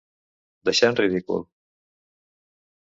[0.69, 1.47] Deixar en ridícul.